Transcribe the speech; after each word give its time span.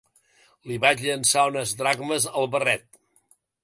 Li 0.69 0.77
vaig 0.85 1.03
llançar 1.03 1.45
unes 1.53 1.77
dracmes 1.85 2.29
al 2.41 2.53
barret. 2.57 2.89